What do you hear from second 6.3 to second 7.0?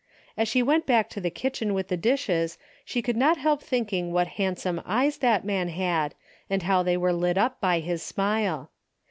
and how they